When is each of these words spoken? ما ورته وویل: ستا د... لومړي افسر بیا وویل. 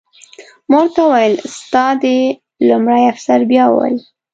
ما 0.69 0.75
ورته 0.81 0.99
وویل: 1.05 1.35
ستا 1.57 1.85
د... 2.03 2.05
لومړي 2.67 3.03
افسر 3.13 3.39
بیا 3.51 3.65
وویل. 3.69 3.97